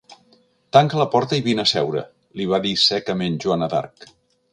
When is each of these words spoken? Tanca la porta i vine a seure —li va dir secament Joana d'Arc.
Tanca 0.77 1.01
la 1.01 1.05
porta 1.15 1.37
i 1.41 1.43
vine 1.47 1.63
a 1.65 1.69
seure 1.71 2.01
—li 2.39 2.47
va 2.53 2.61
dir 2.67 2.73
secament 2.85 3.37
Joana 3.45 3.69
d'Arc. 3.75 4.09